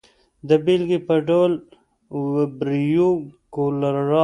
[0.47, 1.51] د بېلګې په ډول
[2.33, 3.09] وبریو
[3.53, 4.19] کولرا.